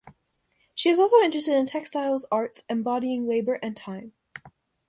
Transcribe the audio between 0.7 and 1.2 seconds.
She is also